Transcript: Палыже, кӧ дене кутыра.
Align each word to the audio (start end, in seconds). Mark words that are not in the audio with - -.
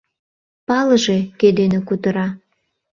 Палыже, 0.67 1.17
кӧ 1.39 1.47
дене 1.59 1.79
кутыра. 1.87 2.27